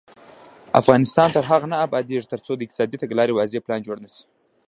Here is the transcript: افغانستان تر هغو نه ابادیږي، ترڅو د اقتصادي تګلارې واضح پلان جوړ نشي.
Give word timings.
افغانستان 0.81 1.27
تر 1.35 1.43
هغو 1.51 1.67
نه 1.73 1.77
ابادیږي، 1.85 2.29
ترڅو 2.33 2.51
د 2.55 2.61
اقتصادي 2.65 2.97
تګلارې 3.03 3.35
واضح 3.35 3.61
پلان 3.65 3.79
جوړ 3.87 3.97
نشي. 4.03 4.21